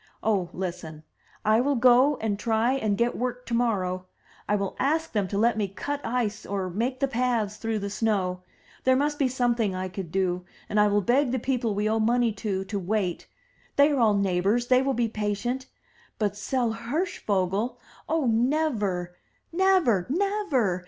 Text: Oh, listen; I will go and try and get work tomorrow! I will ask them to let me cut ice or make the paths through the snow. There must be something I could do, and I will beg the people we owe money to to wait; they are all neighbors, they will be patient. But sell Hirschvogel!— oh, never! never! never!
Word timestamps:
Oh, 0.23 0.49
listen; 0.51 1.03
I 1.45 1.61
will 1.61 1.75
go 1.75 2.17
and 2.19 2.39
try 2.39 2.71
and 2.73 2.97
get 2.97 3.15
work 3.15 3.45
tomorrow! 3.45 4.07
I 4.49 4.55
will 4.55 4.75
ask 4.79 5.11
them 5.11 5.27
to 5.27 5.37
let 5.37 5.57
me 5.59 5.67
cut 5.67 6.01
ice 6.03 6.43
or 6.43 6.71
make 6.71 6.99
the 6.99 7.07
paths 7.07 7.57
through 7.57 7.77
the 7.77 7.89
snow. 7.91 8.41
There 8.83 8.95
must 8.95 9.19
be 9.19 9.27
something 9.27 9.75
I 9.75 9.89
could 9.89 10.11
do, 10.11 10.43
and 10.67 10.79
I 10.79 10.87
will 10.87 11.01
beg 11.03 11.29
the 11.31 11.37
people 11.37 11.75
we 11.75 11.87
owe 11.87 11.99
money 11.99 12.31
to 12.31 12.63
to 12.65 12.79
wait; 12.79 13.27
they 13.75 13.91
are 13.91 13.99
all 13.99 14.15
neighbors, 14.17 14.69
they 14.69 14.81
will 14.81 14.95
be 14.95 15.07
patient. 15.07 15.67
But 16.17 16.35
sell 16.35 16.71
Hirschvogel!— 16.73 17.77
oh, 18.09 18.25
never! 18.25 19.15
never! 19.53 20.07
never! 20.09 20.79